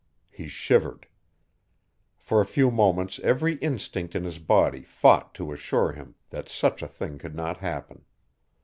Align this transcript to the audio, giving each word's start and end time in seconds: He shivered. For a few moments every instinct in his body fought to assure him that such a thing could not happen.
He 0.31 0.47
shivered. 0.47 1.05
For 2.17 2.41
a 2.41 2.45
few 2.47 2.71
moments 2.71 3.19
every 3.19 3.57
instinct 3.57 4.15
in 4.15 4.23
his 4.23 4.39
body 4.39 4.81
fought 4.81 5.35
to 5.35 5.53
assure 5.53 5.91
him 5.91 6.15
that 6.31 6.49
such 6.49 6.81
a 6.81 6.87
thing 6.87 7.19
could 7.19 7.35
not 7.35 7.57
happen. 7.57 8.03